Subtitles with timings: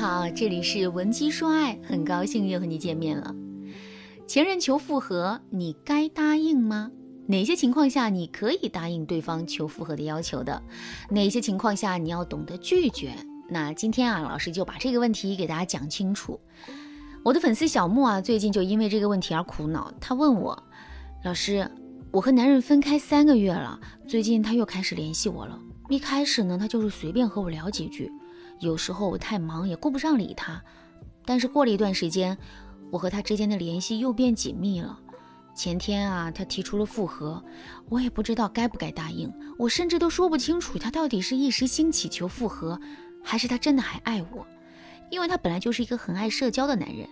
[0.00, 3.34] 好，这里是文姬说爱，很高兴又和你见面了。
[4.26, 6.90] 前任求复合，你该答应吗？
[7.26, 10.62] 哪些情况下你可以答应对方求复合的要求的？
[11.10, 13.12] 哪些情况下你要懂得拒绝？
[13.50, 16.40] 那今天啊，老师就把这个问题给大家讲清楚。
[17.22, 19.92] 我的粉丝小木啊，最近就因为这个问题而苦恼。
[20.00, 20.62] 他问我，
[21.24, 21.70] 老师，
[22.10, 25.60] 我和男人分开三个月了，最近他又开始联系我了。
[25.90, 28.10] 一开始呢，他就是随便和我聊几句。
[28.60, 30.62] 有时候我太忙也顾不上理他，
[31.24, 32.36] 但是过了一段时间，
[32.90, 34.98] 我和他之间的联系又变紧密了。
[35.54, 37.42] 前天啊，他提出了复合，
[37.88, 42.78] 我也不知道该不该答应，我甚至都说不清楚他到底是一时兴起求复合，
[43.24, 44.46] 还是他真的还爱我。
[45.10, 47.08] 因为他本来就是一个很爱社交的男人，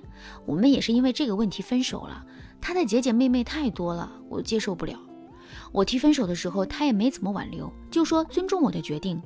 [0.47, 2.25] 我们也是因为这个问题分手了。
[2.61, 4.99] 他的姐姐妹妹太多了，我接受不了。
[5.73, 9.21] 我提分手的时候，他也没怎么挽留，就说尊重我的决定。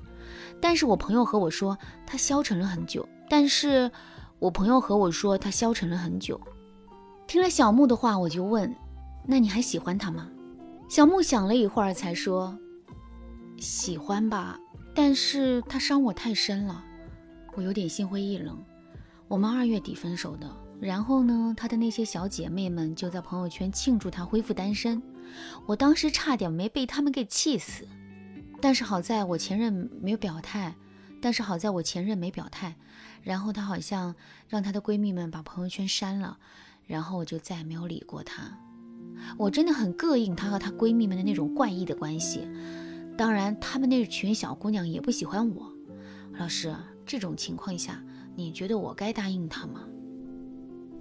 [0.60, 3.90] 但是我朋友和我说他消沉了很久，但是
[4.38, 6.40] 我朋友和我说他消沉了很久。
[7.26, 8.74] 听了小木的话，我就问
[9.26, 10.28] ：“那你还喜欢他吗？”
[10.88, 12.58] 小木想了一会儿，才说
[13.56, 14.58] ：“喜欢吧，
[14.94, 16.84] 但是他伤我太深了，
[17.54, 18.62] 我有点心灰意冷。
[19.28, 25.02] 我们二月底分手的，然后呢，他的那些小姐妹们就在朋友圈庆祝他恢复单身，
[25.64, 27.88] 我当时差点没被他们给气死。”
[28.62, 30.72] 但是好在我前任没有表态，
[31.20, 32.76] 但是好在我前任没表态，
[33.22, 34.14] 然后她好像
[34.48, 36.38] 让她的闺蜜们把朋友圈删了，
[36.86, 38.56] 然后我就再也没有理过她。
[39.36, 42.48] 我真的很膈应她和她闺蜜们的那种怪异的关系，
[43.18, 45.70] 当然她们那群小姑娘也不喜欢我。
[46.38, 46.72] 老师，
[47.04, 48.00] 这种情况下，
[48.36, 49.82] 你觉得我该答应她吗？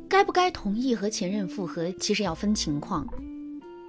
[0.09, 3.07] 该不该同意和前任复合，其实要分情况。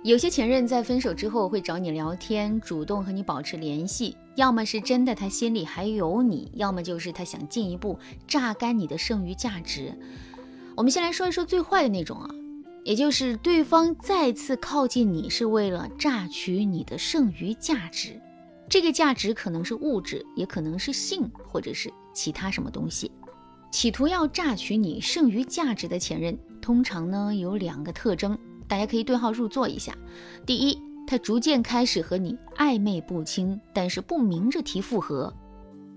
[0.05, 9.97] 有些前任在分手之后会找你聊天，主动和你保持联系，要么是真的他心里还有你，要么就是他想进一步榨干你的剩余价值。
[10.75, 12.29] 我们先来说一说最坏的那种啊，
[12.83, 18.21] 也就是对方再次靠近你是为了榨取你的剩余价值，
[18.69, 23.13] 这个价值可能是物质，也可能是性，或者是其他什么东西，
[23.71, 28.37] 企图要榨取你剩余价值的前任，通常呢有两个特征。
[28.73, 29.95] 大家可以对号入座一下。
[30.47, 35.31] 第一，他逐渐开始和你暧昧不清，但是不明着提复合，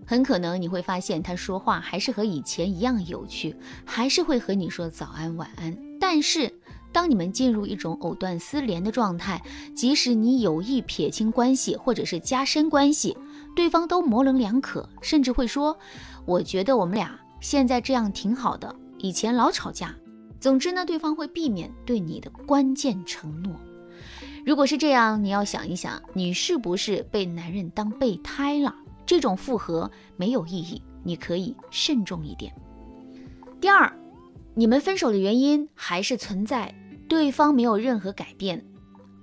[0.06, 3.56] 很可能你会发现他说话还是和以前一样有趣，
[3.86, 5.74] 还是会和你说早安晚安。
[6.02, 6.54] 但是
[6.92, 9.42] 当你们进入一种藕断丝连的状态，
[9.74, 13.18] 即使你有意撇清关系或者是加深关系，
[13.56, 15.78] 对方都模棱两可，甚至会说
[16.28, 19.96] ：“我觉得我们俩现在这样挺好的，以前老吵架。”
[20.46, 23.60] 总之呢，对方会避免对你的关键承诺。
[24.46, 28.76] 如果是这样，你要想一想，你是不是被男人当备胎了？
[29.08, 32.54] 这种复合没有意义，你可以慎重一点。
[33.60, 33.92] 第二，
[34.54, 36.72] 你们分手的原因还是存在
[37.10, 38.64] 对方没有任何改变。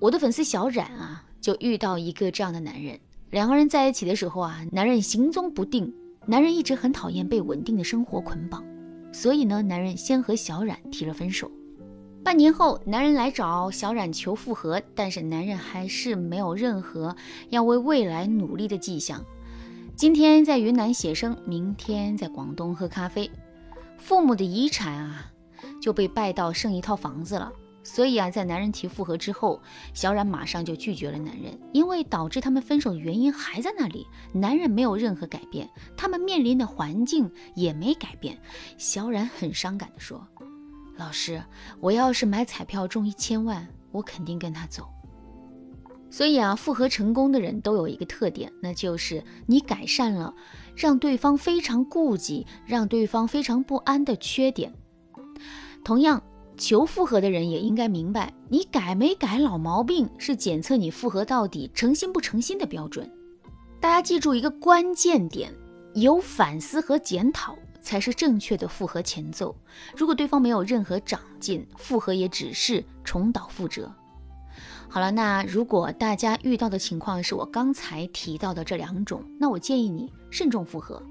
[0.00, 2.98] 我的粉丝小冉啊，就遇到一个这样的男人，
[3.30, 5.94] 两个人在一起的时候啊，男人行踪不定，
[6.26, 8.64] 男人一直很讨厌被稳定的生活捆绑。
[9.12, 11.50] 所以呢，男人先和小冉提了分手。
[12.24, 17.14] 半年后，男人来找小冉求复合，但是男人还是没有任何
[17.50, 19.22] 要为未来努力的迹象。
[19.94, 23.30] 今天在云南写生，明天在广东喝咖啡。
[23.98, 25.30] 父母的遗产啊，
[25.80, 27.52] 就被败到剩一套房子了。
[27.84, 29.60] 所以啊，在男人提复合之后，
[29.92, 38.38] 小冉马上就拒绝了男人，因为导致他们分手的原因还在那里，男人没有任何改变，他们面临的环境也没改变。
[38.78, 40.24] 小冉很伤感地说
[40.96, 41.42] ：“老师，
[41.80, 44.88] 我要是买彩票中一千万，我肯定跟他走。”
[46.08, 50.32] 所以啊，复合成功的人都有一个特点，那就是你改善了
[50.76, 54.72] 让对方非常顾忌、让对方非常不安的缺点。
[55.82, 56.22] 同样。
[56.56, 63.10] 求复合的人也应该明白，你改没改老毛病是检测你复合到底诚心不诚心的标准。
[63.80, 65.52] 大家记住一个关键点：
[65.94, 69.56] 有反思和检讨才是正确的复合前奏。
[69.96, 73.92] 如果对方没有任何长进，复合也只是重蹈覆辙。
[74.88, 81.02] 好了，那如果大家遇到的情况是我刚才提到的这两种，那我建议你慎重复合。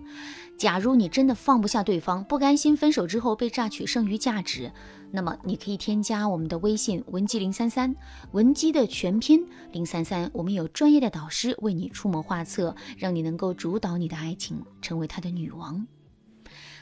[0.61, 4.71] 假如你真的放不下对方，不甘心分手之后被榨取剩余价值，
[5.09, 7.95] 那么你可以添加我们的微信文姬零三三，
[8.33, 15.87] 文姬的全拼零三三，我们有专业的导师为你出谋划策，让你能够主导你的爱情，成为他的女王。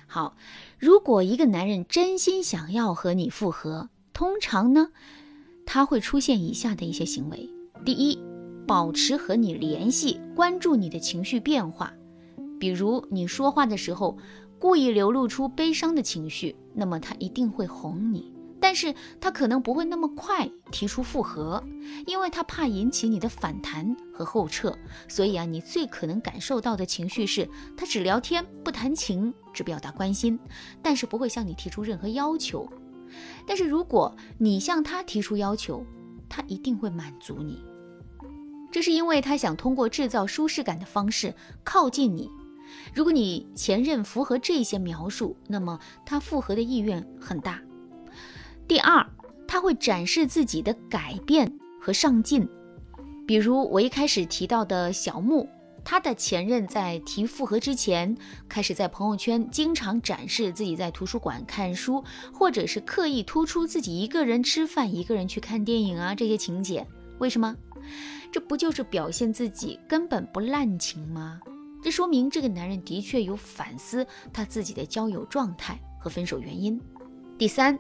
[0.08, 0.36] 好，
[0.78, 4.90] 如果一个男人真心想要和你复合，通常呢，
[5.66, 7.50] 他会出现以下的一些行为：
[7.86, 8.20] 第一，
[8.68, 11.94] 保持和你联系，关注你的情绪变化。
[12.60, 14.18] 比如你说话的时候，
[14.60, 18.34] 故意流露出悲伤的情绪，那么他一定会哄你。
[18.62, 21.64] 但是他可能不会那么快提出复合，
[22.06, 24.78] 因为他怕引起你的反弹和后撤。
[25.08, 30.38] 所以啊，你最可能感受到的情绪是，他只聊天不谈情，只表达关心，
[30.82, 32.70] 但是不会向你提出任何要求。
[33.48, 35.86] 但是如果你向他提出要求，
[36.28, 37.64] 他一定会满足你。
[38.72, 41.34] 这是因为他想通过制造舒适感的方式
[41.64, 42.30] 靠近你。
[42.94, 47.62] 如果你前任符合这些描述，那么他复合的意愿很大。
[48.68, 49.06] 第二，
[49.48, 51.52] 他会展示自己的改变
[51.82, 52.48] 和上进，
[53.26, 55.48] 比如我一开始提到的小木，
[55.84, 58.16] 他的前任在提复合之前，
[58.48, 66.86] 开始在朋友圈经常展示自己在图书馆看书，或者是刻意突出自己一个人吃饭、一个人去看电影啊这些情节。
[67.18, 67.56] 为什么？
[68.32, 71.40] 这不就是表现自己根本不滥情吗？
[71.82, 76.80] 这说明这个男人的确有反思他自己的交友状态和分手原因。
[77.38, 77.78] 第三。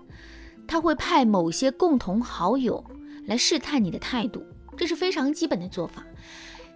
[0.72, 2.86] 他会派某些共同好友
[3.26, 4.46] 来试探你的态度，
[4.78, 6.04] 这是非常基本的做法。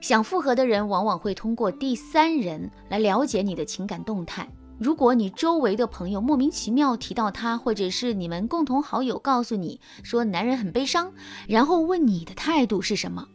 [0.02, 4.50] 想复合的人往往会通过第三人来了解你的情感动态。
[4.80, 11.14] 如果你周围的朋友莫名其妙提到他，或者是你们共同好友告诉你说男人很悲伤，
[11.48, 13.28] 然后问你的态度是什么，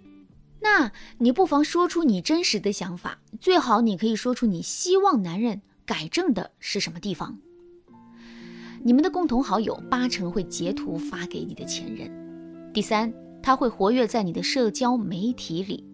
[0.60, 3.19] 那你不妨说出你真实的想法。
[3.40, 7.38] 最好你可以说出你希望男人改正的是什么地方。
[8.82, 12.10] 你们的共同好友八成会截图发给你的前任。
[12.72, 13.12] 第三，
[13.43, 15.84] 他会活跃在你的社交媒体里。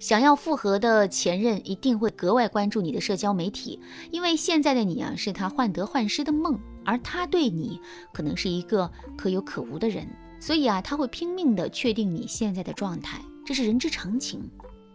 [0.00, 3.78] 想要复合的前任一定会格外关注你的社交媒体，
[4.10, 7.80] 因为现在的你啊是他患得患失的梦，而他对你
[8.12, 10.08] 可能是一个可有可无的人，
[10.40, 14.48] 所以啊他会拼命的确定你现在的状态，这是人之常情。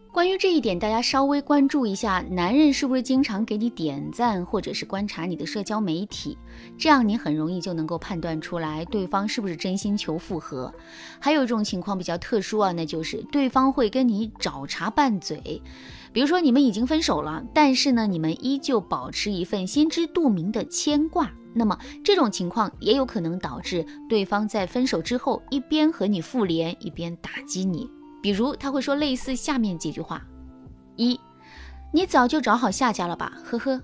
[0.10, 6.36] 关于这一点，大家稍微关注一下，男人是不是经常给你点赞，或者是观察你的社交媒体，
[6.76, 10.74] 这样你很容易就能够判断出来对方是不是真心求复合。
[11.20, 15.62] 还有一种情况比较特殊啊，那就是对方会跟你找茬拌嘴，
[16.12, 27.88] 比如说你们已经分手了，但是呢，你们依旧保持一份心知肚明的牵挂，那么这种情况也有可能导致对方在分手之后一边和你复联，一边打击你。
[28.28, 30.22] 比如他会说类似下面几句话：
[30.98, 31.18] 一，
[31.94, 33.32] 你早就找好下家了吧？
[33.46, 33.82] 呵呵。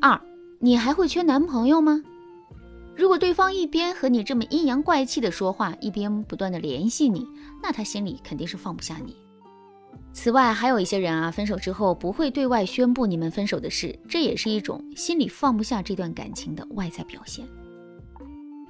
[0.00, 0.18] 二，
[0.60, 2.02] 你还会缺男朋友吗？
[2.96, 7.28] 如果对方一边和你这么阴阳怪气的说话，一边不断的联系你，
[7.62, 9.14] 那他心里肯定是放不下你。
[10.14, 17.46] 此外，还有一些人啊，分手之后不会对外宣布你们分手的事，这也是一种心里放不下这段感情的外在表现。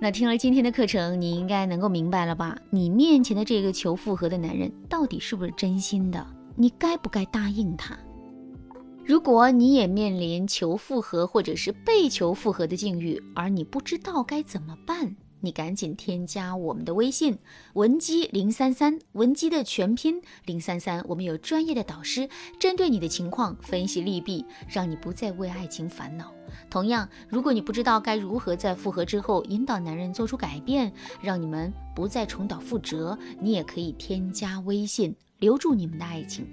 [0.00, 2.56] 那听了今天的课程，你应该能够明白了吧？
[2.70, 6.24] 你面前的这个求复合的男人到底是不是真心的？
[6.54, 7.98] 你该不该答应他？
[9.04, 15.16] 如果你也面临求复合或者是被求复合的境遇，而你不知道该怎么办？
[15.40, 17.36] 你赶紧添加我们的微信
[17.74, 22.28] 文姬零三三，文姬的全拼零三三，我们有专业的导师
[22.60, 26.32] 针对你的情况分析利弊，让你不再为爱情烦恼。
[26.70, 30.92] 同样，如果你不知道该如何在复合之后引导男人做出改变，
[31.22, 36.46] 让你们不再重蹈覆辙，你也可以添加微信留住你们的爱情。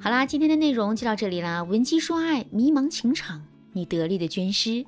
[0.00, 3.42] 好啦，今天的内容就到这里啦，文姬说爱，迷茫情场，
[3.72, 4.84] 你得力的军师。